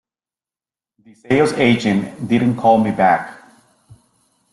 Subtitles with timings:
[0.97, 3.45] The sales agent didn't call me back.